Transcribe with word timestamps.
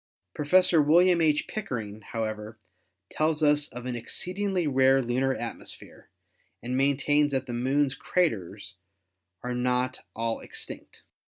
Prof. 0.33 0.73
William 0.87 1.21
H. 1.21 1.45
Pickering, 1.47 2.01
however, 2.01 2.57
tells 3.11 3.43
us 3.43 3.67
of 3.67 3.85
an 3.85 3.95
exceedingly 3.95 4.65
rare 4.65 4.99
lunar 4.99 5.35
atmosphere 5.35 6.09
and 6.63 6.75
main 6.75 6.97
tains 6.97 7.29
that 7.29 7.45
the 7.45 7.53
Moon's 7.53 7.93
craters 7.93 8.73
are 9.43 9.53
not 9.53 9.99
all 10.15 10.39
extinct. 10.39 11.03